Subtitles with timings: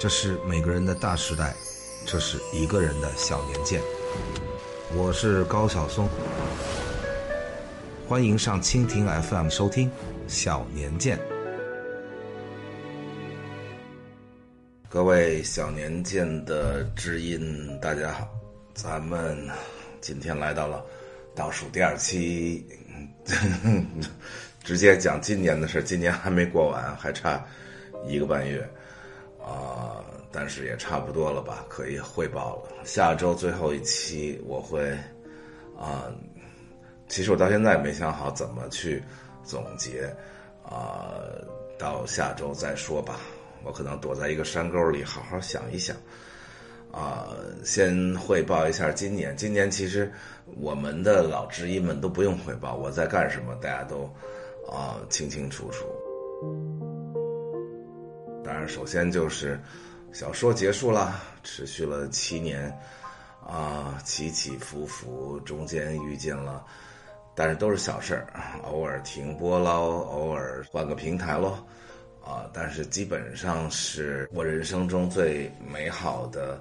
[0.00, 1.54] 这是每个人的大时代，
[2.06, 3.82] 这是一个人的小年鉴。
[4.96, 6.08] 我是高晓松，
[8.08, 9.90] 欢迎上蜻蜓 FM 收听
[10.26, 11.18] 《小年鉴》。
[14.88, 18.26] 各位小年鉴的知音，大家好，
[18.72, 19.36] 咱们
[20.00, 20.82] 今天来到了
[21.36, 22.66] 倒数第二期，
[24.64, 27.44] 直接讲今年的事今年还没过完，还差
[28.06, 28.66] 一个半月。
[29.42, 32.84] 啊，但是也差不多了吧，可以汇报了。
[32.84, 34.90] 下周最后一期我会，
[35.78, 36.12] 啊，
[37.08, 39.02] 其实我到现在也没想好怎么去
[39.42, 40.14] 总结，
[40.62, 41.14] 啊，
[41.78, 43.20] 到下周再说吧。
[43.62, 45.96] 我可能躲在一个山沟里好好想一想。
[46.92, 47.28] 啊，
[47.64, 49.36] 先汇报一下今年。
[49.36, 50.10] 今年其实
[50.58, 54.10] 我们的老知音们都不用汇报我在干什么，大家都
[54.68, 55.86] 啊清清楚楚。
[58.50, 59.56] 当然，首先就是
[60.12, 62.76] 小说结束了，持续了七年，
[63.46, 66.64] 啊，起起伏伏，中间遇见了，
[67.32, 68.26] 但是都是小事儿，
[68.64, 71.64] 偶尔停播喽，偶尔换个平台喽，
[72.24, 76.60] 啊，但是基本上是我人生中最美好的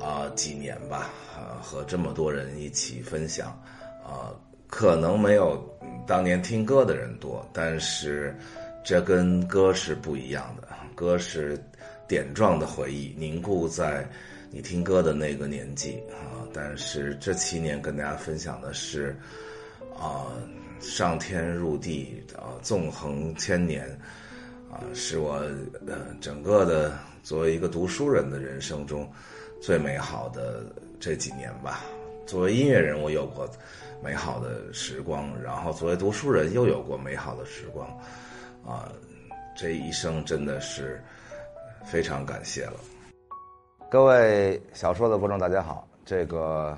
[0.00, 3.48] 啊几年吧，啊，和这么多人一起分享，
[4.02, 4.32] 啊，
[4.68, 5.62] 可能没有
[6.06, 8.34] 当年听歌的人多，但是
[8.82, 10.79] 这跟歌是不一样的。
[11.00, 11.58] 歌是
[12.06, 14.06] 点状的回忆，凝固在
[14.50, 16.44] 你听歌的那个年纪啊。
[16.52, 19.16] 但是这七年跟大家分享的是
[19.98, 20.26] 啊，
[20.78, 23.88] 上天入地啊，纵横千年
[24.70, 25.36] 啊，是我
[25.86, 29.10] 呃整个的作为一个读书人的人生中
[29.58, 30.62] 最美好的
[31.00, 31.82] 这几年吧。
[32.26, 33.48] 作为音乐人，我有过
[34.04, 37.88] 美好的时光，然后作为读书人又有过美好的时光
[38.62, 38.92] 啊。
[39.60, 40.98] 这一生真的是
[41.84, 42.80] 非常感谢了，
[43.90, 45.86] 各位小说的观众，大家好！
[46.02, 46.74] 这个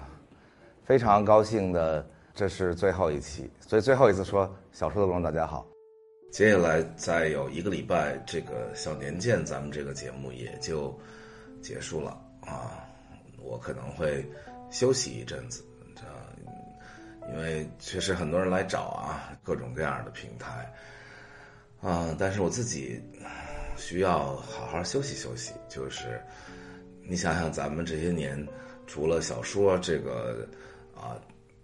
[0.85, 5.65] 非常高兴的，这是最后一期，所以最后一次说小说的观众，大家好。
[6.33, 10.93] 接下来再有一个礼拜，这个小年鉴，咱们这个节目也就
[11.63, 12.85] 结束了啊。
[13.39, 14.29] 我可能会
[14.73, 15.65] 休息一阵子，
[15.95, 16.03] 这
[17.33, 20.69] 因为确实很多人来找啊，各种各样的平台。
[21.83, 22.15] 啊！
[22.17, 23.03] 但是我自己
[23.77, 25.53] 需要好好休息休息。
[25.69, 26.23] 就是，
[27.03, 28.47] 你想想，咱们这些年
[28.87, 30.47] 除了小说这个
[30.95, 31.19] 啊，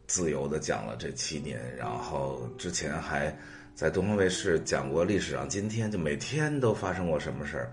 [0.08, 3.32] 自由的讲了这七年，然后之前还
[3.76, 7.72] 在东方卫视讲过历史上今天，就每天都发生过什么事儿，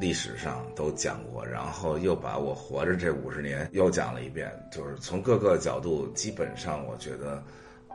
[0.00, 7.44] 历史上都讲过，然后又把我活着这五十年又讲了一遍，就是从各个角度，基本上我觉得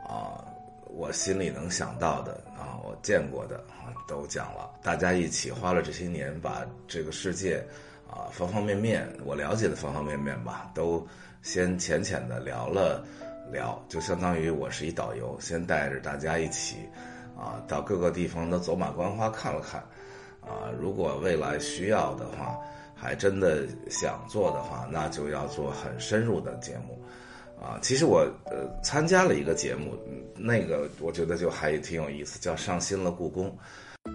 [0.08, 0.46] 啊。
[0.94, 4.70] 我心里能想到的啊，我见过的啊，都讲了。
[4.84, 7.66] 大家一起花了这些年，把这个世界
[8.10, 11.08] 啊方方面面我了解的方方面面吧，都
[11.42, 13.04] 先浅浅的聊了
[13.52, 16.90] 聊，就相当于我是一导游，先带着大家一起
[17.38, 19.82] 啊到各个地方的走马观花看了看
[20.42, 20.70] 啊。
[20.80, 22.58] 如果未来需要的话，
[22.94, 27.02] 还真的想做的话，那就要做很深入的节目。
[27.62, 29.96] 啊，其实我呃参加了一个节目，
[30.36, 33.56] 那个我觉得就还挺有意思，叫上新了故宫。
[34.04, 34.12] 我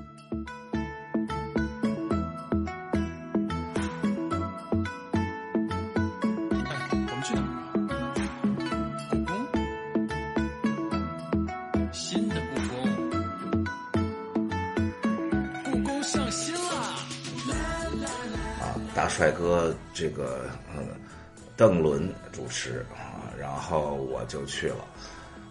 [7.15, 7.47] 们去哪儿？
[9.11, 9.31] 故宫，
[11.93, 12.75] 新的故宫，
[15.71, 16.99] 故宫上新啦。
[18.61, 20.84] 啊，大帅哥，这个嗯，
[21.57, 22.84] 邓伦主持。
[23.47, 24.84] 然后我就去了，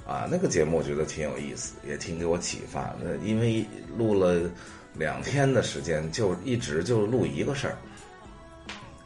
[0.05, 2.93] 啊，那个节目我觉得挺有意思，也挺给我启发。
[3.01, 3.65] 那因为
[3.97, 4.51] 录了
[4.93, 7.77] 两天的时间，就一直就录一个事儿，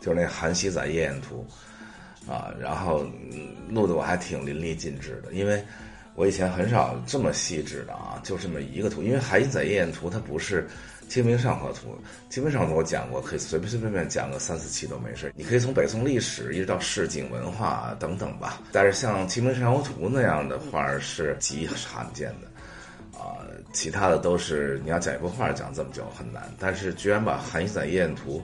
[0.01, 1.45] 就是那《韩熙载夜宴图》，
[2.31, 3.05] 啊，然后
[3.69, 5.63] 录的我还挺淋漓尽致的，因为
[6.15, 10.63] 我以前很少这么细致的啊，就这么一个图，因为《韩熙载夜宴图》它不是。
[11.09, 11.89] 《清明上河图》，
[12.33, 15.33] 《清明上河图》我讲过，可以随随便便讲个三四期都没事。
[15.35, 18.61] 你可以从北宋历史一直到市井文化等等吧。
[18.71, 23.41] 但是像《清明上河图》那样的画是极罕见的，啊，
[23.73, 26.43] 其他的都是你要讲一幅画讲这么久很难。
[26.59, 28.41] 但是居然把《韩熙载夜宴图》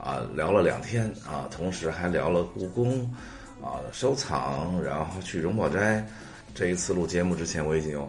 [0.00, 3.02] 啊聊了两天啊，同时还聊了故宫
[3.60, 6.06] 啊收藏，然后去荣宝斋。
[6.54, 8.08] 这一次录节目之前，我已经有。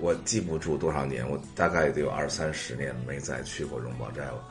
[0.00, 4.44] 我记不住多少年，我大概得有二三十年没再去过荣宝斋了，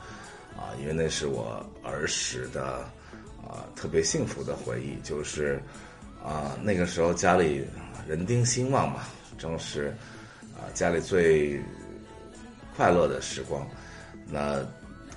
[0.56, 2.84] 啊，因为那是我儿时的
[3.42, 5.60] 啊特别幸福的回忆，就是
[6.22, 7.64] 啊那个时候家里
[8.06, 9.04] 人丁兴旺嘛，
[9.38, 9.94] 正是
[10.54, 11.60] 啊家里最
[12.76, 13.66] 快乐的时光，
[14.26, 14.64] 那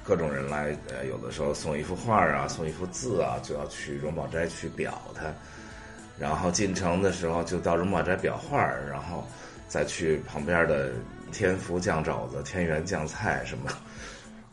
[0.03, 5.31] 各种人来，呃，有的时候送一幅画啊，送一幅字啊，就要去荣宝斋去裱它。
[6.17, 9.27] 然后进城的时候就到荣宝斋裱画，然后
[9.71, 10.91] 再去旁边的
[11.31, 13.71] 天福酱肘子、天元酱菜什么，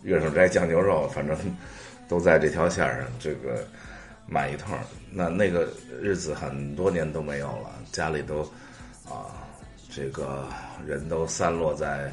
[0.03, 1.37] 乐守斋酱牛肉，反正
[2.09, 3.67] 都在这条线上，这个
[4.29, 4.79] 买一通。
[5.11, 5.69] 那那个
[6.01, 8.43] 日子很多年都没有了，家里都
[9.11, 9.43] 啊，
[9.91, 10.47] 这个
[10.87, 12.13] 人都散落在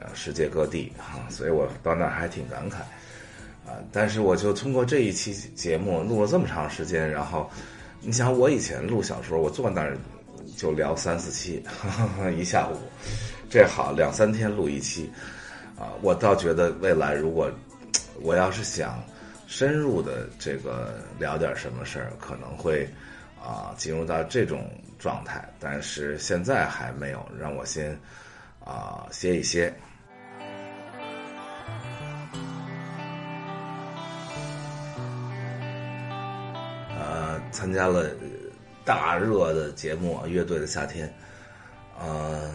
[0.00, 2.78] 呃世界各地啊，所以我到那还挺感慨
[3.64, 3.78] 啊。
[3.92, 7.48] 但是我就通过这一期节目录了这么长时间，然后。
[8.06, 9.96] 你想我以前录小说，我坐那儿
[10.56, 11.62] 就聊三四期，
[12.36, 12.76] 一下午，
[13.50, 15.10] 这好两三天录一期，
[15.78, 17.50] 啊，我倒觉得未来如果
[18.22, 19.02] 我要是想
[19.46, 22.88] 深入的这个聊点什么事儿，可能会
[23.42, 27.98] 啊进入到这种状态，但是现在还没有，让我先
[28.64, 29.72] 啊歇一歇。
[37.50, 38.10] 参加了
[38.84, 41.08] 大热的节目《乐队的夏天》，
[41.98, 42.52] 呃，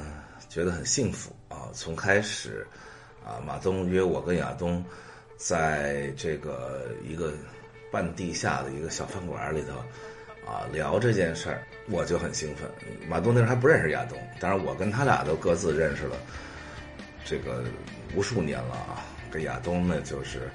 [0.47, 1.69] 觉得很幸福啊！
[1.73, 2.67] 从开始
[3.25, 4.83] 啊，马东约我跟亚东
[5.37, 7.33] 在这个一个
[7.91, 9.73] 半地下的一个小饭馆里头
[10.47, 12.69] 啊聊这件事儿，我就很兴奋。
[13.07, 16.15] 马东那时候还不认识亚东，当然我跟他俩都各自认识了
[17.25, 17.63] 这个
[18.15, 19.03] 无数年了啊。
[19.31, 20.47] 这亚东呢，就是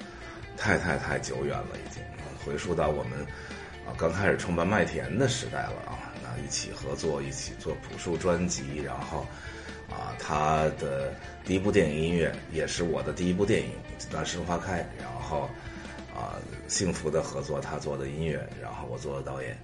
[0.55, 2.01] 太太太久远了，已经
[2.45, 3.27] 回溯到我们。
[3.85, 9.25] 啊，刚开始创办麦田的时代了啊，那一起合作，一起做朴树专辑，然后，
[9.89, 11.13] 啊，他的
[11.45, 13.69] 第一部电影音乐也是我的第一部电影
[14.11, 15.49] 《那时花开》，然后，
[16.15, 16.33] 啊，
[16.67, 19.55] 幸福的合作，他做的音乐，然后我做的导演。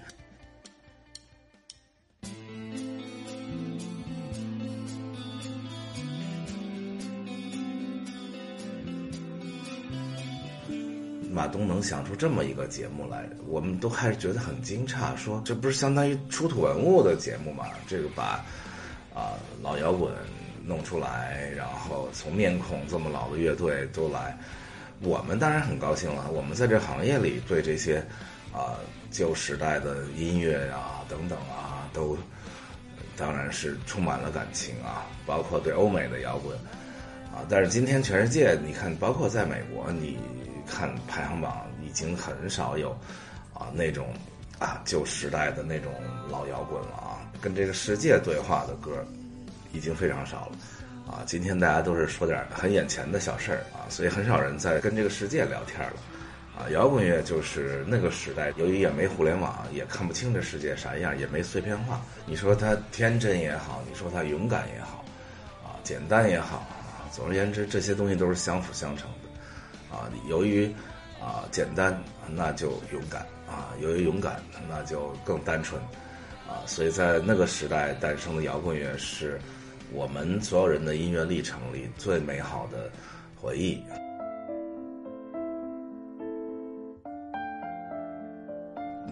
[11.31, 17.67] 马东能想出这么一个节目来，我们都开始觉得很惊诧，说这不是相当于出土文物的节目吗？
[17.87, 18.43] 这个把
[19.15, 20.13] 啊老摇滚
[20.65, 24.37] 弄出来，然后从面孔这么老的乐队都来，
[24.99, 26.29] 我们当然很高兴了。
[26.31, 28.03] 我们在这行业里对这些
[28.51, 28.75] 啊
[29.09, 32.17] 旧时代的音乐啊等等啊，都
[33.15, 36.57] 当然是充满了感情啊，包括对欧美的摇滚
[37.33, 37.47] 啊。
[37.47, 40.17] 但是今天全世界，你看，包括在美国，你。
[40.71, 42.91] 看排行榜已经很少有，
[43.53, 44.07] 啊那种
[44.57, 45.91] 啊旧时代的那种
[46.29, 49.05] 老摇滚了啊，跟这个世界对话的歌，
[49.73, 55.97] 已经非常少了，啊今天大家都是说点很眼前的小事儿啊，所以很少人在跟这个世界聊天了，
[56.57, 65.03] 啊摇滚乐就是那个时代，由于也没互联网，也看不清这世界啥样，也没碎片化，你说它天真也好，你说它勇敢也好，
[65.63, 66.65] 啊简单也好，
[67.11, 69.09] 总而言之这些东西都是相辅相成。
[69.91, 70.65] 啊，由于
[71.19, 75.81] 啊简单，那就勇敢啊；由于勇敢，那就更单纯
[76.47, 76.63] 啊。
[76.65, 79.37] 所以在那个时代诞生的摇滚乐，是
[79.91, 82.89] 我们所有人的音乐历程里最美好的
[83.35, 83.83] 回忆。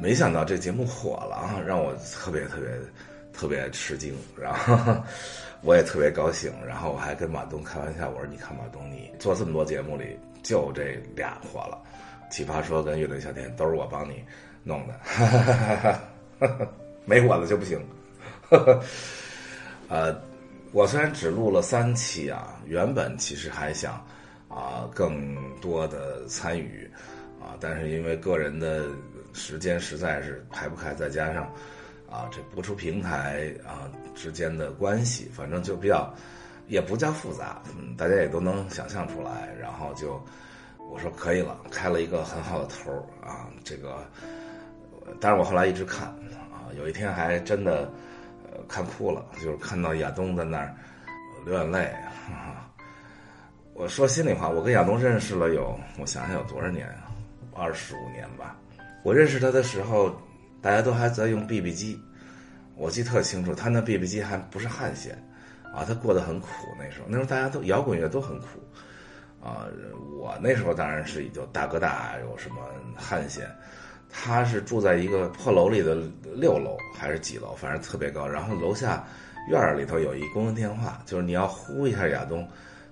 [0.01, 2.69] 没想到这节目火了啊，让我特别特别
[3.33, 4.95] 特别吃惊，然后
[5.61, 6.49] 我也特别高兴。
[6.65, 11.81] 然后我还跟马东开玩笑，我说：“你看马东，你做这么多节目里。”就这俩火了，
[12.31, 14.23] 奇葩说跟乐队夏天都是我帮你
[14.63, 15.99] 弄的，
[17.05, 17.79] 没我的就不行。
[19.89, 20.15] 呃，
[20.71, 23.93] 我虽然只录了三期啊，原本其实还想
[24.47, 26.89] 啊更多的参与
[27.41, 28.85] 啊，但是因为个人的
[29.33, 31.43] 时间实在是排不开，再加上
[32.09, 36.13] 啊这播出平台啊之间的关系，反正就比较。
[36.69, 39.49] 也不叫复杂，嗯，大家也都能想象出来。
[39.59, 40.23] 然后就
[40.89, 43.49] 我说可以了，开了一个很好的头啊。
[43.63, 44.07] 这个，
[45.19, 46.07] 但是我后来一直看
[46.53, 47.91] 啊，有一天还真的
[48.43, 50.73] 呃看哭了，就是看到亚东在那儿
[51.45, 51.93] 流眼泪。
[53.73, 56.87] 我说心里话，我跟亚东认识了有，我想想有多少年？
[57.53, 58.55] 二十五年吧。
[59.03, 60.15] 我认识他的时候，
[60.61, 61.99] 大家都还在用 BB 机，
[62.75, 65.17] 我记得特清楚，他那 BB 机还不是汉显。
[65.73, 66.47] 啊，他过得很苦，
[66.77, 68.45] 那时候，那时候大家都摇滚乐都很苦，
[69.39, 69.67] 啊，
[70.19, 72.55] 我那时候当然是有大哥大，有什么
[72.95, 73.47] 汉显，
[74.09, 79.03] 他是住在一个破楼里的六楼还是几楼，反正特别高，然后楼下
[79.47, 82.47] 院儿里头有一公用电话，就是你要呼一下亚东，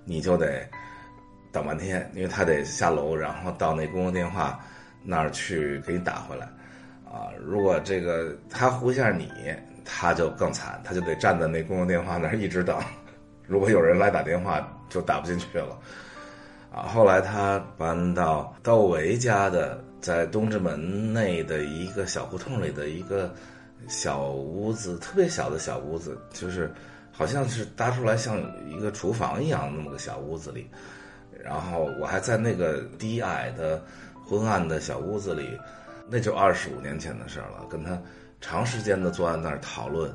[0.06, 0.64] 你就得
[1.52, 4.60] 等半天，因为他得下楼，然后到那公用电话
[5.04, 6.46] 那儿去给你打回来，
[7.06, 9.32] 啊，如果这个他呼一下你。
[9.90, 12.78] 他就更惨，他就得站在那公用电话那儿一直等。
[13.48, 15.80] 如果有人来打电话，就打不进去了。
[16.70, 23.34] 啊，后来他搬到窦唯家的，在东直门内的一个小胡同里的一个
[23.88, 26.70] 小屋子，特别小的小屋子，就是
[27.12, 28.38] 好像是搭出来像
[28.70, 30.70] 一个厨房一样那么个小屋子里。
[31.42, 33.82] 然后我还在那个低矮的、
[34.26, 35.58] 昏暗的小屋子里，
[36.10, 37.66] 那就二十五年前的事儿了。
[37.70, 37.98] 跟他
[38.42, 40.14] 长时间的坐在那儿讨论，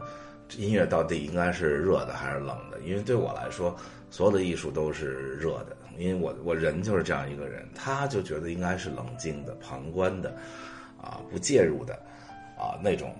[0.56, 2.78] 音乐到底应该是热的还是冷的？
[2.80, 3.76] 因为对我来说，
[4.10, 7.68] 所有的艺术都是热的，因为我我人就是这样一个人。
[7.74, 10.30] 他就觉得应该是冷静的、旁观的，
[11.00, 11.94] 啊，不介入的，
[12.58, 13.14] 啊那种。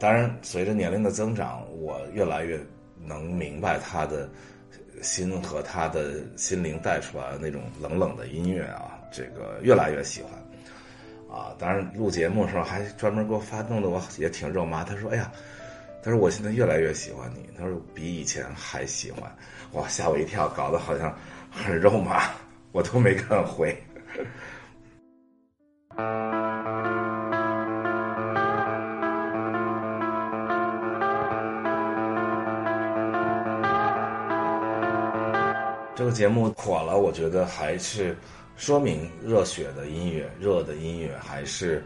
[0.00, 2.58] 当然，随着年龄的增长，我越来越
[3.04, 4.28] 能明白他的。
[5.00, 10.32] 心和他的心灵带出来的那种冷冷的音乐啊，这个越来越喜欢，
[11.30, 14.82] 啊，当然录节目的时候还专门给我发，弄得我也挺肉麻。
[14.82, 15.30] 他说：“哎呀，
[16.02, 19.30] 他说我现在越来越喜欢你，他说比以前还喜欢。”
[19.72, 21.14] 哇，吓我一跳，搞得好像
[21.50, 22.22] 很肉麻，
[22.72, 23.76] 我都没敢回。
[35.94, 38.16] 这个节目火了，我觉得还是
[38.58, 41.82] 说明热血的音乐、热的音乐还是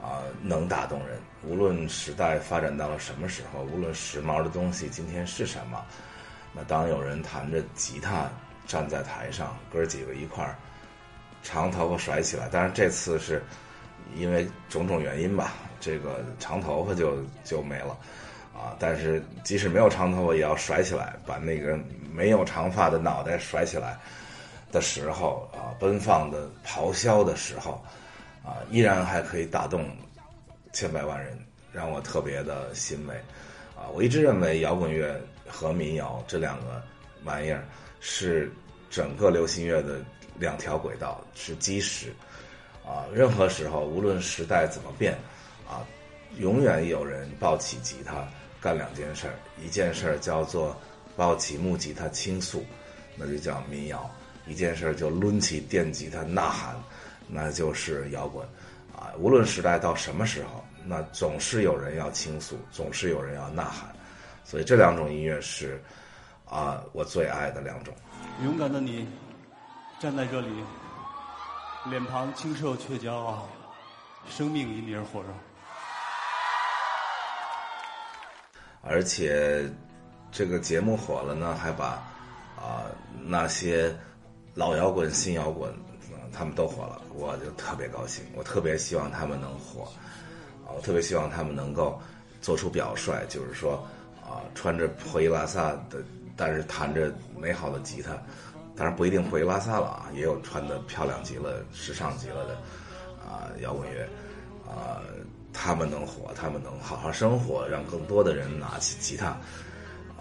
[0.00, 1.18] 啊能打动人。
[1.42, 5.84] 无论时代发展到了什么时候，无论时髦的东西今天是什么，
[6.54, 8.30] 那当有人弹着吉他
[8.66, 10.56] 站在台上，哥几个一块儿
[11.42, 13.42] 长头发甩起来，当然这次是
[14.16, 17.98] 因为种种原因吧，这个长头发就就没了。
[18.54, 18.76] 啊！
[18.78, 21.76] 但是即使没有长头发，也要甩起来，把那个
[22.12, 23.98] 没有长发的脑袋甩起来
[24.74, 27.80] 的时候啊，奔放的咆哮的时候，
[28.44, 29.88] 啊，依然还可以打动
[30.72, 31.38] 千百万人，
[31.72, 33.14] 让我特别的欣慰。
[33.76, 36.82] 啊，我一直认为摇滚乐和民谣这两个
[37.22, 37.64] 玩意儿
[38.00, 38.52] 是
[38.90, 40.00] 整个流行乐的
[40.40, 42.12] 两条轨道，是基石。
[42.84, 45.16] 啊，任何时候，无论时代怎么变，
[45.68, 45.86] 啊，
[46.38, 48.26] 永远有人抱起吉他。
[48.60, 50.74] 干两件事儿，一件事儿叫做
[51.16, 52.64] 抱起木吉他倾诉，
[53.14, 53.98] 那就叫民谣；
[54.46, 56.76] 一件事儿就抡起电吉他呐喊，
[57.28, 58.46] 那就是摇滚。
[58.94, 63.94] 啊，无论时代到什么时候，那总是有人要倾诉，总是有人要呐喊。
[64.44, 65.82] 所以这两种音乐是
[66.44, 67.92] 啊，我最爱的两种。
[68.44, 69.08] 勇敢的你
[69.98, 70.48] 站在这里，
[71.90, 73.48] 脸庞清瘦却骄傲，
[74.28, 75.28] 生命因你而火热。
[78.82, 79.68] 而且，
[80.30, 82.02] 这个节目火了呢，还把
[82.56, 82.84] 啊
[83.24, 83.96] 那些
[84.54, 85.72] 老摇滚、新摇滚，
[86.32, 88.24] 他们都火了，我就特别高兴。
[88.34, 89.82] 我特别希望他们能火，
[90.64, 92.00] 啊，我特别希望他们能够
[92.40, 93.84] 做出表率，就是说
[94.22, 96.02] 啊，穿着破衣拉撒的，
[96.36, 98.12] 但是弹着美好的吉他，
[98.76, 102.54] 当然不一定破衣拉撒了啊，也有穿的漂亮极了、时尚极了的
[103.24, 104.08] 啊摇滚乐，
[104.68, 105.02] 啊。
[105.56, 109.36] 他们能火，他们能好好生活，让更多的人拿起吉他，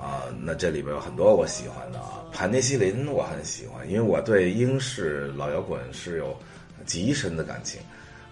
[0.04, 6.38] 啊，那这里边有很多我喜欢的啊，盘尼西林我很喜欢，因为我对英式老摇滚是有
[6.86, 7.80] 极深的感情，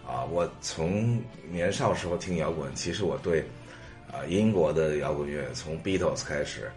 [0.05, 1.17] 啊，我从
[1.49, 3.39] 年少时候听摇滚，其实我对
[4.11, 6.69] 啊英国的摇滚乐从 Beatles 开始，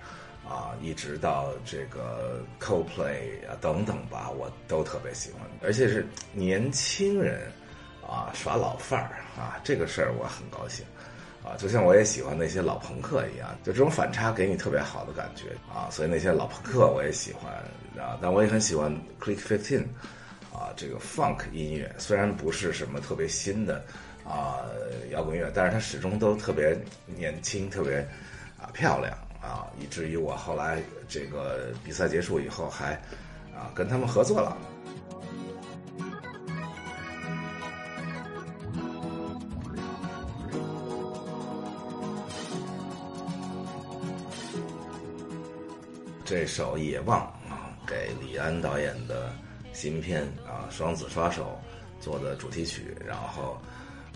[0.48, 7.50] 啊，一直到这个 Coldplay 啊等等吧，我都特别喜欢，而且是年轻人。
[8.06, 10.84] 啊，耍老范儿啊，这个事儿我很高兴，
[11.44, 17.52] 啊，就像我也喜欢那些老朋克一样，就这种反差给你特别好的感觉啊，所以那些老朋克我也喜欢
[18.02, 19.82] 啊，但我也很喜欢 Click Fifteen，
[20.50, 23.84] 啊，这个 Funk 音乐虽然不是什么特别新的
[24.24, 24.64] 啊
[25.10, 26.74] 摇滚乐，但是它始终都特别
[27.04, 27.98] 年轻，特别
[28.58, 32.94] 啊漂亮啊，以至于我后来这个比赛结束以后还
[33.54, 34.56] 啊跟他们合作了。
[46.25, 47.21] 这首《野望》
[47.52, 49.31] 啊，给李安导演的
[49.75, 51.61] 新片啊《双子杀手》
[52.02, 53.59] 做的主题曲，然后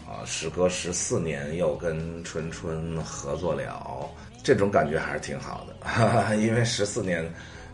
[0.06, 4.08] 啊，时隔十四年又跟春春合作了，
[4.42, 7.22] 这种感觉还是挺好的，哈 哈因为十四年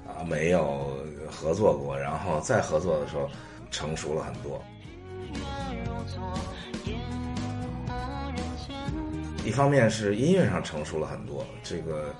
[0.05, 0.99] 啊没有
[1.31, 3.31] 合作过，然后再合作的时候
[3.71, 4.61] 成熟了很多。
[9.45, 12.12] 一方面是音乐上成熟了很多，这个。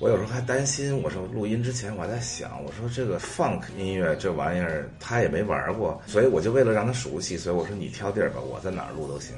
[0.00, 9.34] 我有时候还担心，我说录音之前我还在想，我说这个 funk 音乐这玩意儿他也没玩过，所以我就为了让他熟悉，所以我说你挑地儿吧，我在哪儿录都行，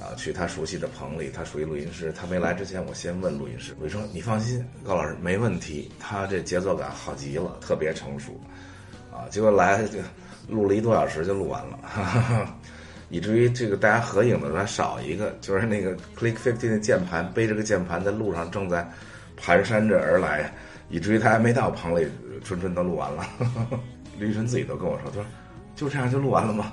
[0.00, 8.32] 啊，去他熟悉的棚里，他属于录音师，他没来之前我先问录音师，我说你放心，高老师没问题，他这节奏感好极了，特别成熟，
[9.12, 10.00] 啊，结果来就
[10.48, 12.58] 录了一多小时就录完了，哈哈哈，
[13.10, 18.90] 以至于这个大家合影的时候还少一个，就是那个 Click Fifty 的键盘背着个键盘在路上正在
[19.42, 20.52] 蹒跚着而来，
[20.88, 22.06] 以至于他还没到棚里，
[22.44, 23.26] 春春都录完了。
[24.18, 25.24] 李宇春自己都跟我说，他说
[25.74, 26.72] 就这样就录完了吗？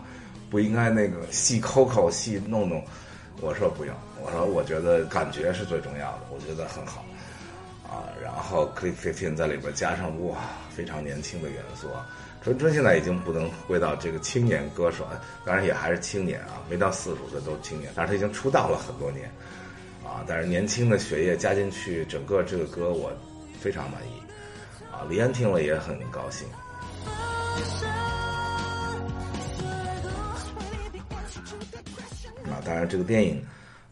[0.49, 2.83] 不应该那个细抠抠细弄弄。
[3.39, 7.05] 我说不用，我说我觉得感觉是最重要的，我觉得很好。
[7.83, 10.35] 啊，然后 Click Fifteen 在里边加上哇
[10.69, 12.05] 非常年轻的元素啊，
[12.43, 15.07] 春春现在已经不能归到这个青年歌手，
[15.45, 19.31] 当然也还是青年啊，没到四十岁都是青年，但是他已经出道了很多年，
[20.03, 23.11] 啊，但是年轻的血液加进去，整个这个歌我
[23.59, 24.11] 非常满意，
[24.91, 26.47] 啊，李安听了也很高兴。
[32.43, 33.43] 那当然这个电影。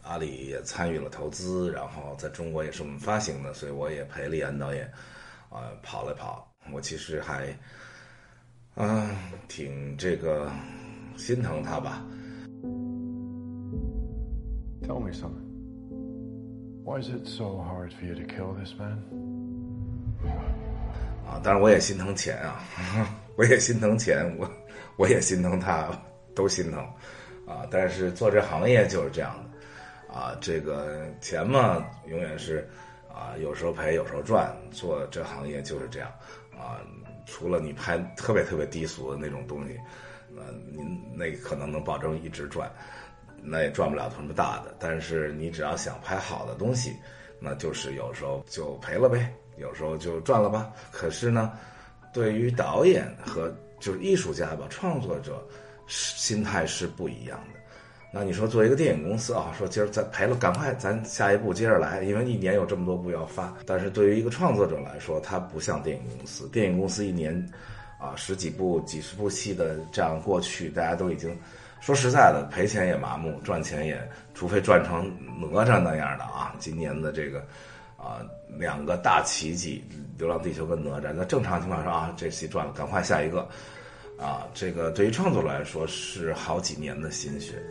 [0.08, 4.86] 阿里也参与了投资，然后在中国也是我们发行的，所以我也陪李安导演，
[5.50, 6.48] 啊跑了跑。
[6.72, 7.48] 我其实还，
[8.76, 9.10] 啊
[9.48, 10.52] 挺这个
[11.18, 12.06] 心疼他吧。
[14.84, 15.45] Tell me something.
[16.86, 19.01] Why is it so hard for you to kill this man?
[21.27, 22.63] 啊，当然我也心疼钱啊，
[23.36, 24.48] 我也心疼钱，我
[24.96, 25.89] 我也心疼他，
[26.36, 26.80] 都心疼，
[27.48, 30.13] 啊，但是做这行业就是这样的。
[30.13, 32.70] 啊，这个钱嘛，永远是
[33.12, 34.56] 啊，有时候赔，有时候赚。
[34.70, 36.08] 做这行业就是这样
[36.56, 36.77] 啊。
[37.25, 39.75] 除了你拍特别特别低俗的那种东西，
[40.30, 42.72] 那您那可能能保证一直赚，
[43.46, 44.75] 那也赚不了什么大的。
[44.80, 46.96] 但是你只要想拍好的东西，
[47.40, 50.72] 那就是有时候就赔了呗，有时候就赚了吧。
[50.92, 51.52] 可是呢，
[52.14, 55.46] 对于导演和就是艺术家吧，创作者
[55.88, 57.60] 心态是不一样的。
[58.12, 63.54] 那你说，作为一个电影公司啊，说今儿咱赔了，赶快咱下一步接着来，因为一年有这么多部要发。
[63.66, 67.36] 但是对于一个创作者来说，他不像电影公司，电影公司一年
[68.00, 71.38] 啊十几部、几十部戏的这样过去，大家都已经
[71.86, 73.96] 说实在的，赔钱也麻木，赚钱也，
[74.33, 75.07] 除非赚成
[75.40, 76.55] 哪吒那样的啊。
[76.57, 77.42] 今年的这个
[77.96, 78.25] 啊
[78.57, 79.83] 两个大奇迹，
[80.20, 83.48] 《流浪地球》跟哪吒，那正常情况下啊，这戏赚了，赶快下一个
[84.18, 84.48] 啊。
[84.51, 87.62] 这个对于创作来说是好几年的心血。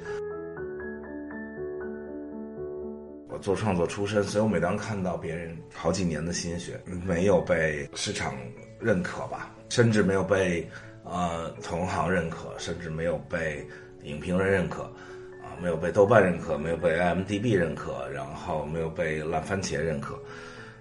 [3.29, 8.33] 我做创作出身，所以我每当看到别人好几年的心血没有被市场
[8.79, 10.65] 认可吧，甚至没有被
[11.03, 13.67] 呃同行认可，甚至没有被
[14.05, 14.85] 影评人认可，
[15.43, 20.19] 啊，没有被豆瓣认可，没有被 IMDB 认可，然后没有被烂番茄认可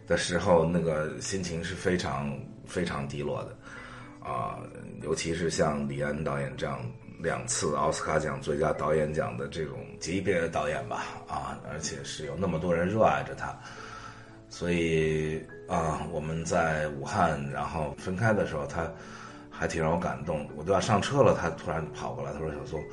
[0.06, 2.32] 的时候，那个心情是非常
[2.66, 4.60] 非常低落的，啊，
[5.02, 6.80] 尤其是像李安导演这样。
[7.20, 13.58] 两次奥斯卡奖最佳导演奖的这种级别的导演吧，啊，而且是有那么多人热爱着他，
[14.50, 18.92] 所以啊，我们在武汉然后分开的时候，他
[19.50, 20.46] 还挺让我感动。
[20.58, 22.84] 我都要上车了，他突然跑过来，他说：“小松，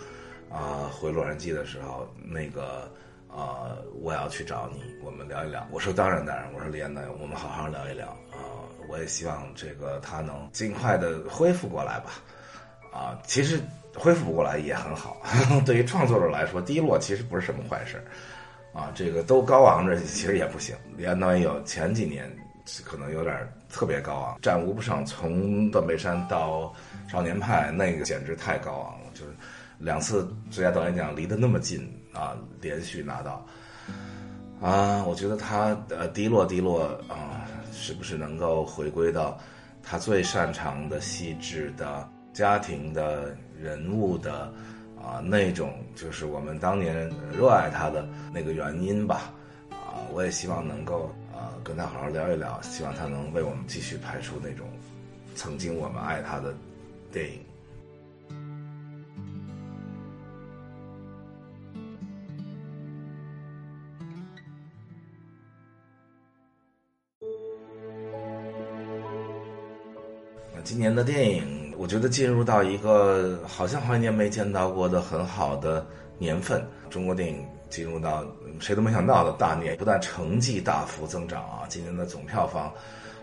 [0.50, 2.90] 啊，回洛杉矶的时候，那个
[3.28, 12.12] 啊，我要去找你，我们聊一聊。”我说：“当然当然。”我说：“李安导演，我们好好聊一聊啊，我也希望这个他能尽快的恢复过来吧。”
[12.92, 13.60] 啊，其实。
[13.98, 15.20] 恢复不过来也很好，
[15.66, 18.00] 对于创作者来说，低落其实不是什么坏事
[18.72, 18.88] 啊。
[18.94, 20.76] 这个都高昂着，其实也不行。
[20.96, 22.30] 李安导演有前几年
[22.84, 23.36] 可能有点
[23.68, 26.72] 特别高昂，战无不胜，从断背山到
[27.10, 28.99] 少年派，那个简直太高昂，
[29.80, 33.44] 两次最佳导演奖离得那么近啊，连续拿到
[34.60, 39.36] 啊，我觉得他呃低落低落啊，是不是能够回归到
[39.82, 43.36] 他最擅长的细致的家庭的？
[43.60, 44.50] 人物的
[44.98, 49.30] 啊，那种就是我们当年热爱他的那个原因吧，
[49.68, 54.66] 啊，我也希望能够啊跟他好好聊一聊，希望他能为我们继续拍出那种
[55.34, 56.54] 曾经我们爱他的
[57.12, 57.38] 电影。
[70.70, 71.74] 今年的电影。
[71.76, 75.85] 我觉得进入到一个好像好几年没见到过的很好的
[76.16, 78.24] 年份，中国电影进入到
[78.61, 82.72] 谁都没想到的大年，不但成绩大幅增长啊，今年的总票房，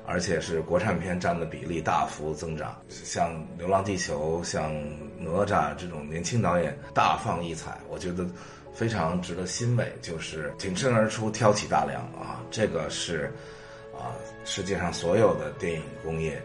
[0.06, 4.70] 而且是国产片占的比例大幅增长，像《流浪地球》、像
[5.18, 8.28] 《哪吒》这种年轻导演大放异彩，我觉得
[8.74, 13.32] 非常值得欣慰，就是挺身而出，挑起大梁啊，这个是
[13.94, 14.12] 啊
[14.44, 16.42] 世界上所有的电影工业。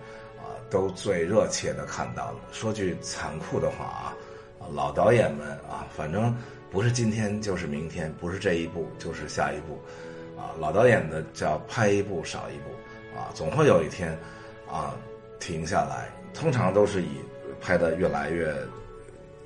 [0.72, 2.36] 都最热切的看到了。
[2.50, 4.16] 说句残酷的话啊，
[4.72, 6.34] 老导演们啊，反正
[6.70, 9.78] 不是今天就是明天，不是这一步就是下一步，
[10.40, 12.70] 啊，老导演的叫拍一部少一部，
[13.14, 14.18] 啊，总会有一天，
[14.66, 14.94] 啊，
[15.38, 16.08] 停下来。
[16.32, 17.18] 通常都是以
[17.60, 18.56] 拍的越来越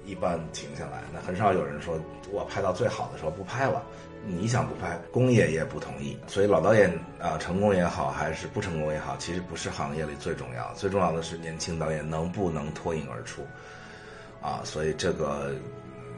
[0.04, 1.02] 一般停下来。
[1.12, 1.98] 那很少有人说
[2.30, 3.84] 我拍到最好的时候不拍了。
[4.26, 6.18] 你想不拍，工业也不同意。
[6.26, 10.74] 所以老导演啊，成功也好，还是不成功也好，其实不是行业里最重要。
[10.74, 13.46] 最重要的是年轻导演能不能脱颖而出
[14.42, 14.60] 啊。
[14.64, 15.54] 所以这个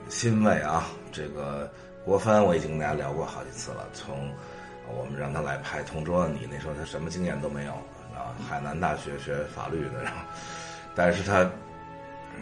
[0.09, 1.71] 欣慰啊，这个
[2.05, 3.87] 郭帆我已经跟大家聊过好几次了。
[3.93, 4.31] 从
[4.89, 7.73] 我们让他来拍《同桌的你》，那时候他什么经验都没有
[8.17, 10.19] 啊，海南大学学法律的，然后
[10.95, 11.49] 但是他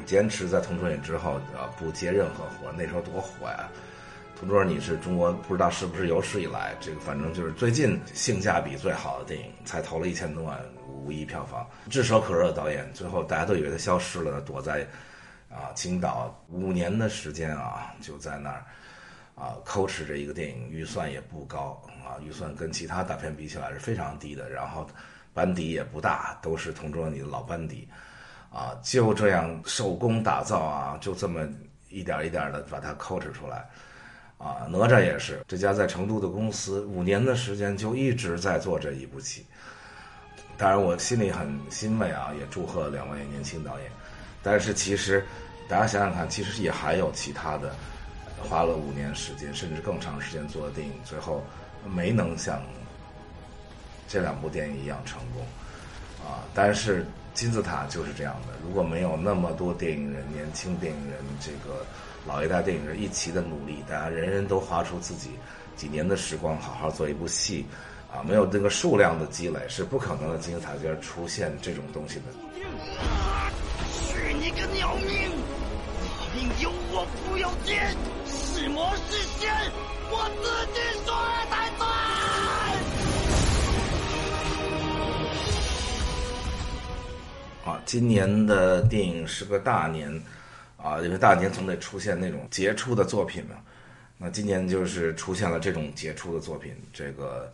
[0.04, 2.70] 坚持在《同桌你》之后啊，不接任何活。
[2.76, 3.68] 那时候多火呀！
[4.38, 14.86] 同桌你是中国不知道是不是有史以来这个反正就是最近性价比最好的电影，才投了一千多万五亿票房，炙手可热的导演，最后大家都以为他消失了，躲在
[15.48, 16.38] 啊青岛。
[16.50, 18.64] 五年的时间啊就在那儿
[19.34, 24.86] 啊抠吃这一个电影，预算也不高啊，预算跟其他大片比起来是非常低的，然后
[25.32, 27.88] 班底也不大，都是同桌你的老班底。
[28.52, 31.46] 啊，就这样手工打造啊，就这么
[31.88, 33.68] 一点一点的把它抠吃出来。
[34.38, 39.44] 啊，哪吒也是这家在成都的公司，五年的时间就一直在做这一部戏。
[40.58, 43.90] 当然，我心里很欣慰啊，也祝贺两位年轻导演。
[44.42, 45.24] 但是其实，
[45.68, 47.74] 大家想想看，其实也还有其他的，
[48.42, 51.42] 花了五年时间甚至更长时间做的电影，最后
[51.84, 52.62] 没能像
[54.06, 55.42] 这两部电影一样成功。
[56.24, 57.04] 啊，但是
[57.36, 61.86] 金字塔就是这样的，如果没有那么多电影人、年轻电影人这个。
[62.26, 65.30] 老一代电影人一起的努力，大家人人都花出自己
[65.76, 67.64] 几年的时光，好好做一部戏，
[68.12, 72.22] 啊，没有这个数量的积累，是不可能的金字塔尖出现这种东西的。
[74.08, 75.30] 去你个鸟命！
[76.34, 77.94] 命由我不由天，
[78.26, 79.48] 是魔是仙，
[80.10, 81.85] 我自己说了才算。
[87.66, 90.22] 啊，今年的电影是个大年。
[90.76, 93.56] 啊，因为大年总得出现那种杰出的作品嘛，
[94.18, 96.76] 那今年就是出现了这种杰出的作品。
[96.92, 97.50] 这个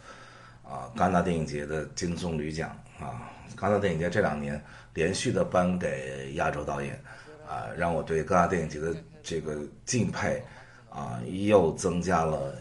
[0.63, 7.01] 啊，戛纳电影节的金棕榈奖啊，戛纳电影节这两年连续的颁给亚洲导演，
[7.49, 10.43] 啊，让我对戛纳电影节的这个敬佩
[10.91, 12.55] 啊又增加了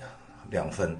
[0.51, 0.95] 两分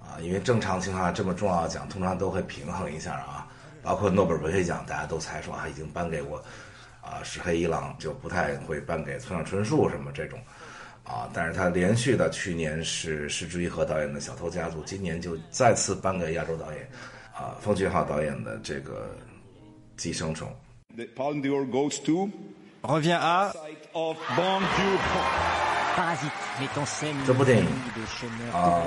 [0.00, 3.47] 啊，因为正常情况下这么重要的奖，通常都会平衡一下啊，
[3.82, 6.42] 包括诺贝尔文学奖，大家都猜说啊已经颁给我。
[7.00, 10.38] 啊，石黑一郎就不太会颁给村上春树什么这种，
[11.04, 16.86] 啊，但是他连续的去年是石之一和导演的《小偷家族》，今年就再次颁给亚洲导演，
[17.34, 19.16] 啊，奉俊昊导演的这个
[19.96, 20.54] 《寄生虫》。
[20.96, 22.28] The Palme d'Or goes to
[22.82, 23.54] revient à
[23.92, 25.48] of Bong Joon-ho。
[27.26, 27.66] 这部电影
[28.52, 28.82] 啊，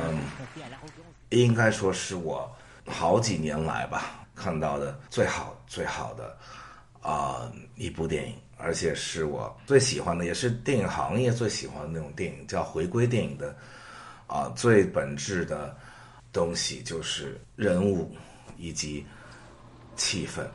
[1.29, 6.35] 应该说是我好几年来吧看到的最好最好的。
[7.03, 13.55] 啊，一部电影，而且是我最喜欢的，也是电影行业最喜欢的那种电影，叫回归电影的，
[14.27, 15.75] 啊，最本质的
[16.31, 18.15] 东西就是人物
[18.55, 19.03] 以及
[19.95, 20.45] 气氛。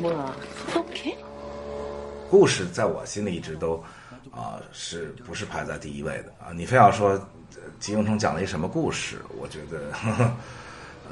[0.00, 0.34] 我
[0.74, 1.14] OK。
[2.30, 3.76] 故事在我心里一直都
[4.30, 6.48] 啊，是不是排在第一位的啊？
[6.54, 7.12] 你非要说
[7.78, 9.92] 《金庸虫》讲了一什么故事，我觉得。
[9.92, 10.36] 呵呵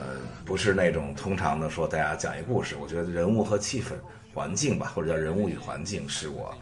[0.00, 3.94] 呃，不是那种通常的说大家讲一故事，我觉得人物和气氛、
[4.32, 6.56] 环境吧，或者叫人物与环境，是我，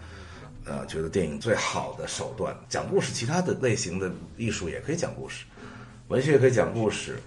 [0.65, 2.57] 呃，觉得电影最好的手段。
[2.67, 5.45] 讲故事，其他的类型的艺术也可以讲故事，
[6.09, 7.19] 文学也可以讲故事，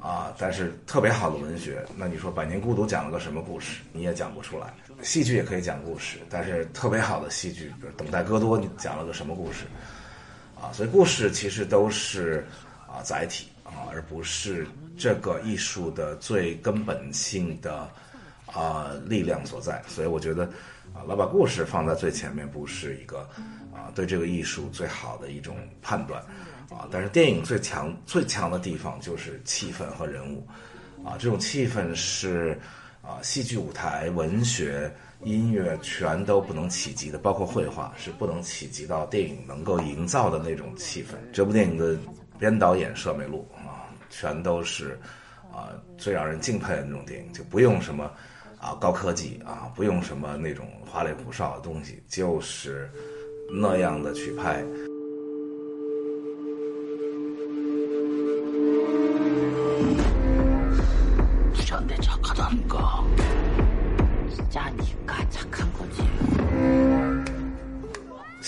[0.00, 4.72] 啊，但是特别好的文学，那你说《百年孤独》讲了个什么故事，你也讲不出来。
[5.02, 9.64] 戏剧也可以讲故事，但是特别好的戏剧，比如《等待戈多》，你讲了个什么故事？
[10.60, 12.46] 啊，所以故事其实都是
[12.86, 13.46] 啊载体。
[13.62, 14.66] 啊，而不是
[14.98, 17.88] 这个艺术的最根本性的
[18.46, 20.42] 啊力量所在，所以我觉得
[20.92, 23.20] 啊，老把故事放在最前面，不是一个
[23.72, 26.20] 啊对这个艺术最好的一种判断
[26.68, 26.88] 啊。
[26.90, 30.44] 但是电影最强最强的地方就是气氛和人物
[31.04, 32.60] 啊，这种气氛是
[33.02, 41.14] 啊戏剧、舞台、文学、音乐全都不能企及的，包括绘画是不能企及到电影能够营造的那种气氛。
[41.32, 41.96] 这部电影的
[42.38, 43.46] 编导演舍美路。
[44.12, 44.98] 全都是，
[45.52, 48.10] 啊，最让人敬佩的那种电影，就不用什么，
[48.58, 52.90] 啊，高科技啊，不用什么那种花里胡哨的东西，就是
[53.48, 54.64] 那样的去拍。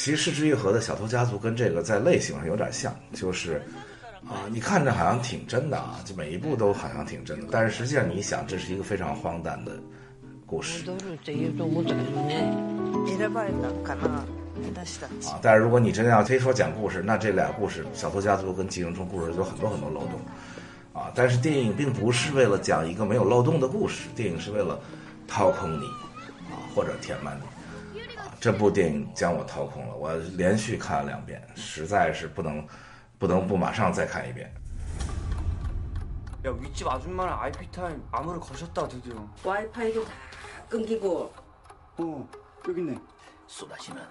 [0.01, 3.62] 其实失之愈合的小偷家族跟这个在类型上有点像，就是。
[4.27, 9.80] 啊，你看着好像挺真的啊，就每一步都好像挺真的，但是实际上你想，这是一个非常荒诞的
[10.45, 12.43] 故事戻るって言うと思ったけどね
[13.08, 14.25] 選ばれたかな
[14.75, 15.39] 私たち啊。
[15.41, 20.19] 但是如果你真的要非说讲故事，那这俩故事《小偷家族》跟《寄生虫故事》有很多很多漏洞
[20.91, 21.10] 啊。
[21.15, 24.77] 但是电影并不是为了讲一个没有漏洞的故事，电影是为了
[25.25, 25.86] 掏空你
[26.51, 27.50] 啊，或者填满你啊。
[28.41, 32.65] 这部电影将我掏空了，我连续看了两遍，实在是不能
[33.17, 34.51] 不能不马上再看一遍。
[36.45, 40.12] 야 윗집 아줌마랑 IP 타임 암호를 거셨다 드디어 와이파이도 다
[40.69, 41.34] 끊기고
[41.97, 42.30] 어
[42.69, 42.97] 여기 있네
[43.47, 44.01] 쏟아지는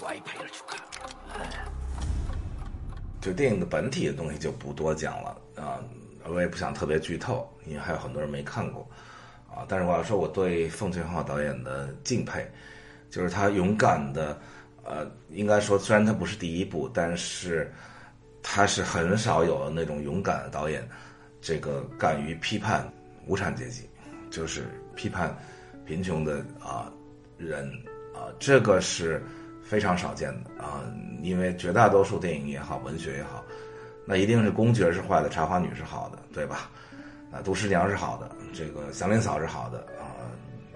[0.00, 0.78] 와이파이를 줄까?
[3.20, 5.78] 就电影的本体的东西就不多讲了啊，
[6.24, 8.88] 我也不想特别剧透，因为还有很多人没看过
[9.48, 9.66] 啊。
[9.68, 12.50] 但是我要说我对奉俊昊导演的敬佩，
[13.15, 14.37] 就是他勇敢的，
[14.83, 17.71] 呃，应该说虽然他不是第一部，但是
[18.43, 20.85] 他是很少有那种勇敢的导演，
[21.39, 22.85] 这个敢于批判
[23.25, 23.89] 无产阶级，
[24.29, 24.65] 就是
[24.97, 25.33] 批判
[25.85, 26.91] 贫穷的啊、
[27.37, 27.65] 人
[28.13, 29.23] 啊，这个是
[29.63, 30.83] 非常少见的啊，
[31.21, 33.41] 因为绝大多数电影也好，文学也好，
[34.05, 36.69] 那一定是公爵是坏的，茶花女是好的，对吧？
[37.31, 40.19] 啊，杜十娘是好的，这个祥林嫂是好的啊，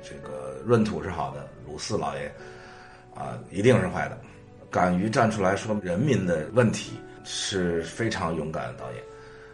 [0.01, 2.31] 这个闰土是好的，鲁四老爷
[3.15, 4.17] 啊，一定是坏的。
[4.71, 9.03] 敢于站出来说人民的问题是非常勇敢的导演，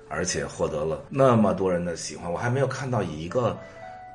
[0.09, 2.31] 而且获得了那么多人的喜欢。
[2.31, 3.57] 我还没有看到一个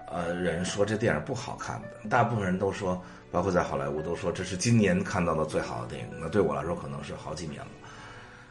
[0.08, 6.08] 呃人说这电影不好看的，大部分人都说，包括在好莱坞都说这是今年看到的最好的电影。
[6.20, 7.70] 那对我来说可能是好几年了，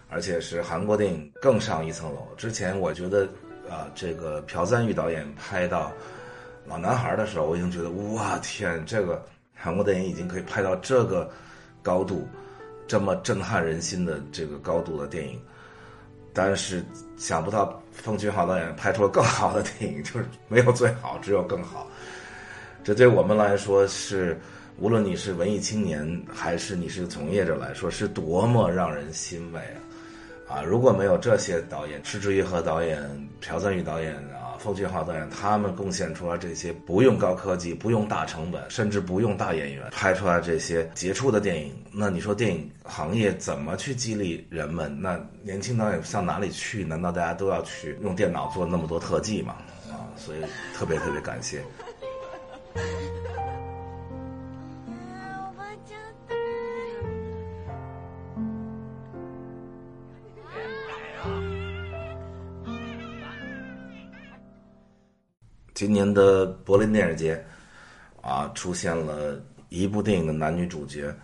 [0.09, 2.27] 而且是韩国电影更上一层楼。
[2.35, 3.27] 之前我觉得
[3.69, 5.89] 啊、这个朴赞玉导演拍到
[6.65, 11.29] 《老男孩》的时候，我已经觉得哇天，这个韩国电影已经可以拍到这个
[11.81, 12.27] 高度，
[12.87, 15.39] 这么震撼人心的这个高度的电影。
[16.31, 16.85] 但是
[17.17, 21.87] 想不到奉俊昊导演拍出了更好的电影，就是没有最好，只有更好。
[22.83, 24.39] 这对我们来说是，
[24.77, 29.59] 无论你是文艺青年还是你是从业者来说，是多么让人欣慰
[30.47, 30.57] 啊！
[30.57, 33.03] 啊，如果没有这些导演，池之愈和导演、
[33.41, 44.95] 朴赞玉导演啊、奉俊昊导演，他们贡献出来这些不用高科技、不用大成本，甚至不用大演员拍出来这些杰出的电影，那你说电影行业怎么去激励人们？
[45.01, 46.83] 那年轻导演向哪里去？
[46.83, 49.55] 难道大家都要去用电脑做那么多特技吗？
[49.89, 50.39] 啊，所以
[50.75, 51.63] 特别特别感谢。
[65.79, 67.41] 今年的柏林电影节，
[68.21, 71.15] 啊，出现了一部电影的男女主角，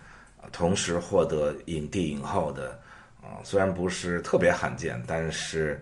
[0.50, 2.70] 同时获得影帝影后的，
[3.20, 5.78] 啊，虽然不是特别罕见，但是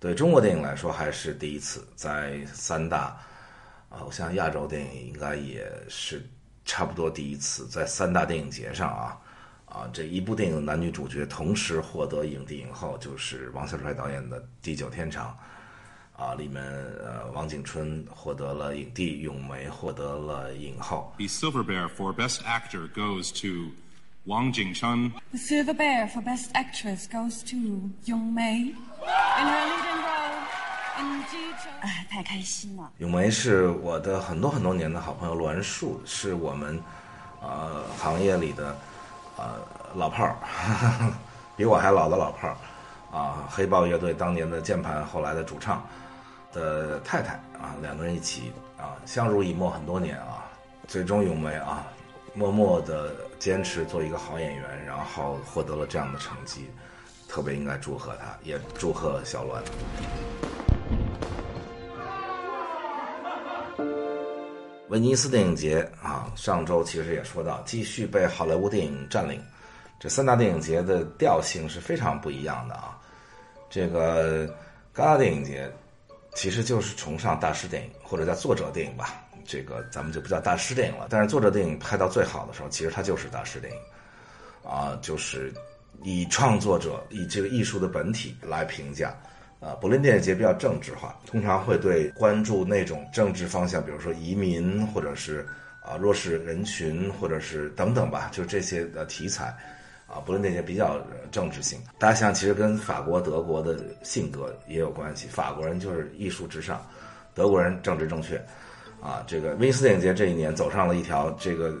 [0.00, 3.14] 对中国电影来说还是第一次，在三大，
[3.90, 6.26] 啊，我想亚洲电影应该也是
[6.64, 9.20] 差不多第一次，在三大电影节上啊，
[9.66, 15.28] 啊，这一部电影的男女主角同时获得影帝影后，就是王小帅导演的《地久天长》。
[16.16, 16.62] 啊，里面
[17.02, 21.12] 呃，王景春获得了影帝，咏梅获得了影后。
[21.18, 23.72] The Silver Bear for Best Actor goes to
[24.24, 25.10] Wang Jingchun.
[25.32, 30.38] The Silver Bear for Best Actress goes to Young May in her leading role
[31.00, 31.80] in Ji Zhou.
[31.80, 32.92] 哎，太开心了！
[32.98, 36.80] 咏梅是我的很多很多年的好朋友栾树，是我们
[37.42, 38.78] 呃行业里的
[39.36, 39.60] 呃
[39.96, 40.36] 老炮儿，
[41.56, 42.56] 比我还老的老炮儿
[43.14, 45.86] 啊，黑豹乐队当年的键盘，后来的主唱
[46.52, 50.50] 的太太啊，两个人一起啊相濡以沫很多年啊，
[50.88, 51.86] 最终咏梅啊
[52.34, 56.68] 默默的坚持做一个好演员，然后获得了这样的成绩，
[57.28, 59.62] 特别应该祝贺他，也祝贺小栾。
[64.88, 69.40] 威尼斯电影节啊，上周其实也说到，继续被好莱坞电影占领。
[70.00, 72.98] 这三大电影节的调性是非常不一样的啊。
[73.74, 74.46] 这个
[74.94, 75.68] 戛纳电影节
[76.32, 81.08] 其实就是崇尚大师电影或者叫作者电影吧，这个咱们就不叫大师电影了。
[81.10, 83.78] 但是作者电影拍到最好的时候，其实它就是大师电影
[84.62, 85.52] 啊，就是
[86.04, 89.12] 以创作者以这个艺术的本体来评价。
[89.58, 95.44] 啊，柏林电影节比较政治化，通常会对关注那种政治方向，比如说移民，或者是
[95.82, 99.52] 啊弱势人群，或者是等等吧，就这些的题材。
[100.14, 101.00] 啊，不是那些比较
[101.32, 101.80] 政治性。
[101.98, 105.26] 大家想，其实跟法国、德国的性格也有关系。
[105.26, 106.80] 法国人就是艺术至上，
[107.34, 108.36] 德国人政治正确。
[109.02, 111.74] 啊，这个威尼斯电影节这一年走上了一条这个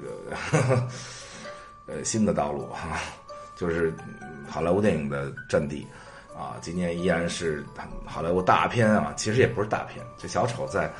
[1.86, 2.98] 呃新的道路哈、
[3.56, 3.94] 就是
[4.46, 5.86] 好莱坞电影的阵地。
[6.36, 7.64] 啊，今年依然是
[8.04, 10.04] 好莱坞大片啊，其实也不是大片。
[10.18, 10.92] 这小丑在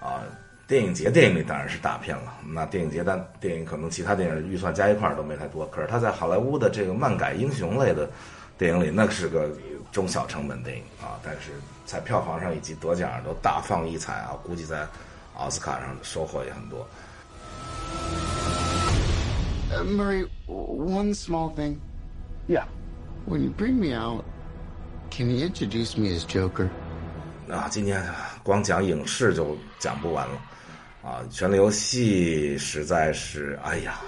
[0.00, 0.24] 啊
[0.72, 2.32] 电影节电影里当然是大片了。
[2.48, 8.08] 那电影节但电影可能其他电影预算加一块儿都没太多，可是他在好莱坞的这个漫改英雄类的
[8.56, 9.50] 电影里，那是个
[9.90, 11.20] 中小成本电影啊。
[11.22, 11.50] 但是
[11.84, 14.88] 在票房上以及得奖上都大放异彩啊，估计在
[15.36, 16.88] 奥斯卡上收获也很多。
[19.74, 21.76] Uh, Murray, one small thing.
[22.48, 22.64] Yeah.
[23.28, 24.24] When you bring me out,
[25.10, 26.68] can you introduce me as Joker?
[27.50, 28.02] 啊，今天
[28.42, 30.34] 光讲影视就讲不完了，
[31.02, 34.00] 啊，《权力游戏》实在是，哎呀，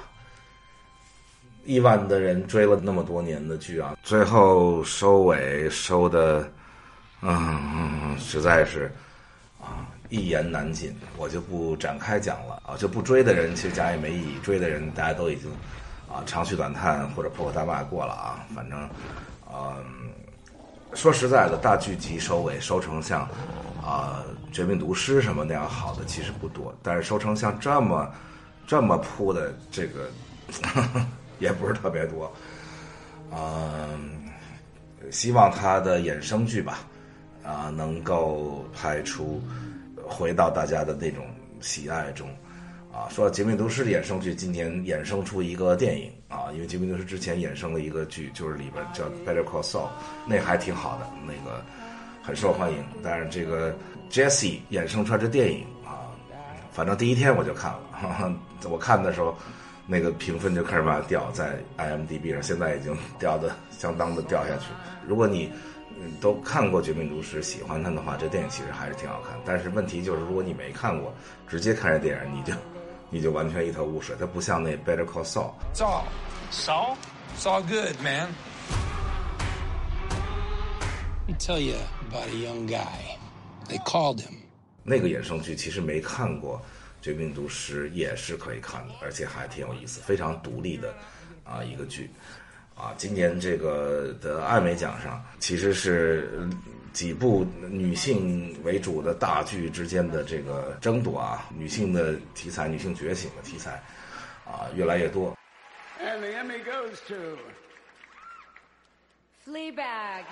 [1.65, 6.49] 亿万的人追了那么多年的剧啊，最后收尾收的，
[7.21, 8.93] 嗯，实在是
[9.61, 15.51] 啊，一言难尽，我就不展开讲了啊，就不追的人其实讲也没意义，追的人大家都已经
[16.09, 18.89] 啊长吁短叹或者破口大骂过了啊，反正，
[19.53, 19.85] 嗯。
[20.95, 23.23] 说实在的，大剧集收尾收成像
[23.85, 24.23] 啊
[24.55, 28.09] 《绝命毒师》什么那样好的其实不多，但是收成像这么
[28.67, 30.09] 这么扑的这个
[30.63, 31.07] 呵呵
[31.41, 32.33] 也不是特别多。
[33.33, 34.31] 嗯，
[35.11, 36.79] 希望他的衍生剧吧
[37.43, 39.43] 啊能够拍出
[40.09, 41.27] 回到大家的那种
[41.61, 42.29] 喜爱中。
[42.93, 49.87] 啊，说到《绝命毒师》的衍生剧，今年衍生出一个电影啊，因为《绝命毒师》之前衍生了一个剧，就是里边叫《Better Call Saul》，
[50.29, 51.61] 那还挺好的，那个
[52.25, 52.85] 很受欢迎。
[53.03, 53.75] 但是这个
[54.11, 56.09] Jesse 衍生出来这电影啊，
[56.73, 58.33] 反正第一天我就看了，哈 哈
[58.69, 59.37] 我看的时候，
[59.87, 64.67] 那个评分就开始往下掉，在 IMDB 上，现在已经掉的相当的掉下去。
[65.07, 65.53] 如果你
[66.21, 69.39] 都看过《绝命毒师》，喜欢它的话，这电影其实还是挺好看。
[69.45, 71.15] 但是问题就是，如果你没看过，
[71.47, 72.53] 直接看这电影，你就。
[73.11, 75.53] 你就完全一头雾水，它不像那 Better Call Saul。
[75.73, 76.03] Saul.
[76.51, 76.97] Saul?
[77.37, 78.27] Saul, good, man.
[81.21, 81.77] Let me tell you
[82.15, 83.19] about a young guy.
[83.69, 84.35] They called him.
[84.85, 86.59] 那个衍生剧其实没看过，
[87.05, 90.95] 《绝命毒师》也是可以看的，而且还挺有意思，非常独立的
[91.43, 92.11] 啊一个剧。
[92.77, 96.49] 啊，今年这个的艾美奖上其实是
[96.93, 103.83] 几部女性为主的大剧之间的这个争夺啊，女性的题材、女性觉醒的题材
[104.45, 105.37] 啊越来越多。
[106.01, 107.39] And the Emmy goes to
[109.47, 110.25] Fleabag.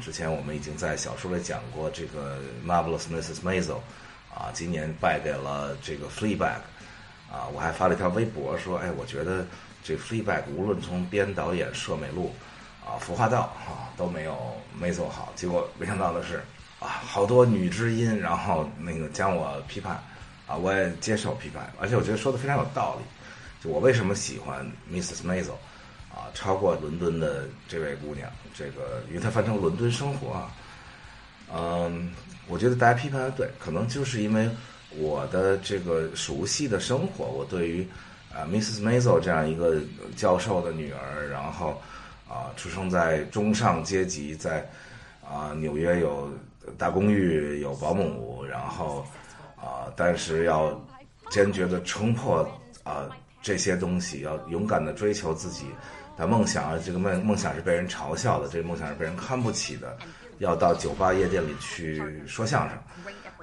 [0.00, 3.40] 之前我们已经在小说里讲过这个 Marvelous Mrs.
[3.42, 3.78] Maisel。
[4.30, 6.60] 啊，今年败给了这个 Fleabag，
[7.28, 9.44] 啊，我还发了一条微博说，哎，我觉得
[9.82, 12.32] 这 Fleabag 无论从编导演、摄美录，
[12.86, 14.38] 啊，服化道啊都没有
[14.78, 15.32] 没走好。
[15.34, 16.36] 结果没想到的是，
[16.78, 20.00] 啊，好多女知音，然后那个将我批判，
[20.46, 23.04] 啊，我也接受批判，而且我觉得说的非常有道理。
[23.64, 25.22] 就我为什么喜欢 Mrs.
[25.24, 25.56] Maisel，
[26.18, 30.50] 啊，超过伦敦的这位姑娘，这个因为她翻成伦敦生活啊，
[31.54, 32.10] 嗯。
[32.50, 34.48] 我觉得大家批判的对，可能就是因为
[34.96, 37.86] 我的这个熟悉的生活，我对于
[38.32, 38.80] 啊 Mrs.
[38.80, 39.82] Maisel 这样一个
[40.16, 41.78] 教授的女儿，然后
[42.26, 44.66] 啊出生在中上阶级，在
[45.22, 46.32] 啊纽约有
[46.78, 49.04] 大公寓，有保姆，然后
[49.54, 50.72] 啊但是要
[51.28, 52.40] 坚决的冲破
[52.82, 53.10] 啊
[53.42, 55.66] 这些东西，要勇敢的追求自己
[56.18, 59.96] 的梦想，啊这个梦梦想是被人嘲笑的，这个梦想是被人看不起的。
[60.38, 62.78] 要到酒吧夜店里去说相声，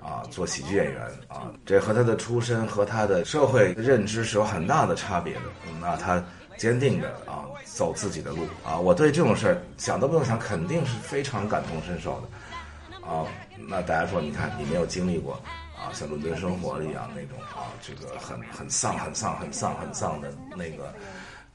[0.01, 5.41] 啊，做喜剧演员啊，这和他的出身和他的社会认知是有很大的差别的。
[5.81, 6.23] 那他
[6.57, 13.27] 坚定的啊走自己的路啊，我对这种事儿想都不用想，肯定是非常感同身受的啊。
[13.67, 15.33] 那大家说，你看你没有经历过
[15.77, 20.95] 啊，像《伦敦生活》一样那种啊，这个很很丧、很丧、很丧、很丧的那个。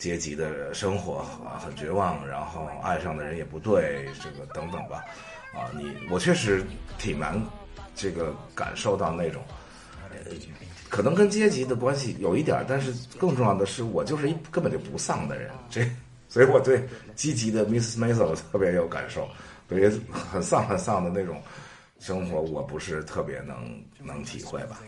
[0.00, 5.04] 阶级的生活啊，很绝望，然后爱上的人也不对，这个等等吧，
[5.54, 6.64] 啊，你我确实
[6.98, 7.40] 挺难
[7.94, 9.42] 这个感受到那种，
[10.88, 15.86] 可能跟阶级的关系有一点，但是更重要的是，我就是一根本就不丧的人，这，
[16.28, 16.82] 所以我对
[17.14, 17.98] 积极的 Mrs.
[17.98, 19.28] Maisel 特别有感受，
[19.68, 21.42] 对很丧很丧的那种
[21.98, 24.80] 生活，我不是特别能能体会吧。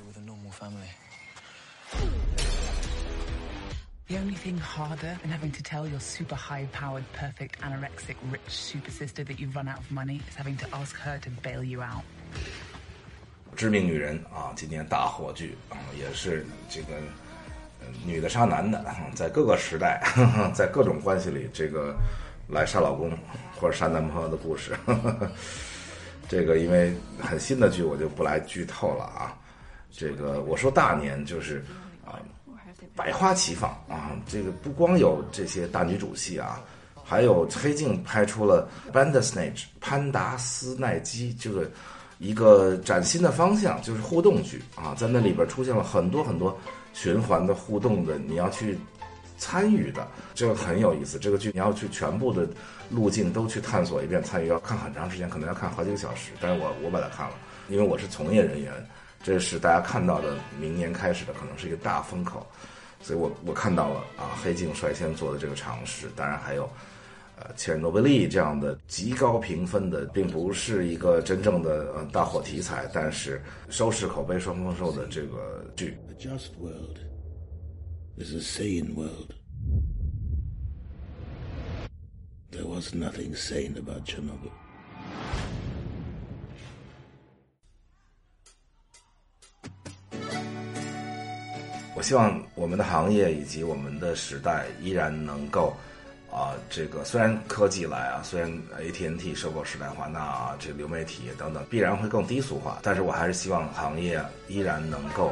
[4.13, 8.41] The only thing harder than having to tell your super high powered, perfect, anorexic, rich
[8.47, 11.65] super sister that you've run out of money is having to ask her to bail
[11.65, 12.05] you out.
[13.57, 16.89] 致命女人啊，今年大火剧啊，也是这个、
[18.05, 18.85] 女的杀男的，
[19.15, 20.03] 在各个时代，
[20.53, 21.97] 在各种关系里，这个
[22.49, 23.17] 来杀老公
[23.59, 24.77] 或者杀男朋友的故事。
[26.29, 29.35] 这个因为很新的剧，我就不来剧透了啊。
[29.91, 31.65] 这个我说大年就是
[32.05, 32.21] 啊。
[32.95, 34.11] 百花齐放啊！
[34.27, 36.61] 这个不光有这些大女主戏啊，
[37.05, 41.71] 还有黑镜拍出了 Bandersnatch 潘达斯奈基这个
[42.19, 46.57] 一个崭新的方向，就是互动剧啊，在那里边出现了很多很多
[46.93, 48.79] 循环的互动的，你要去
[49.39, 51.19] 参与的，这个很有意思。
[51.19, 52.47] 这个剧你要去全部的
[52.91, 56.31] 路径都去探索一遍，参与要看很长时间，可能要看好几个小时。
[56.41, 57.35] 但是我我把它看了，
[57.69, 58.73] 因为我是从业人员，
[59.23, 62.47] 这是大家看到的明年开始的可能是一个大风口，
[63.03, 66.69] 所以我我看到了啊，黑镜率先做的这个尝试，当然还有。
[67.35, 75.97] 呃，切尔诺贝利这样的极高评分的，并不是一个真正的呃大火题材，但是收视口碑双丰收的这个剧。
[76.11, 76.99] A just world
[78.17, 79.35] is a sane world.
[82.53, 84.53] There was nothing sane about Chernobyl.
[92.03, 95.75] 希望我们的行业以及我们的时代依然能够。
[96.33, 98.51] 啊，这个虽然科技来啊，虽然
[98.81, 105.27] ATNT 收购时代华纳啊，这个流媒体等等必然会更低俗化，但是我还是希望行业依然能够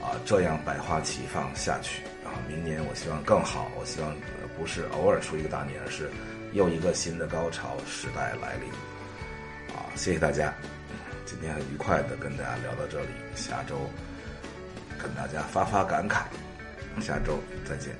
[0.00, 2.32] 啊这样百花齐放下去啊。
[2.48, 4.16] 明年我希望更好，我希望
[4.56, 6.10] 不是偶尔出一个大年，而是
[6.54, 8.70] 又一个新的高潮时代来临。
[9.76, 10.54] 啊，谢谢大家，
[11.26, 13.76] 今天很愉快的跟大家聊到这里，下周
[15.02, 16.22] 跟大家发发感慨，
[17.00, 17.94] 下周再见。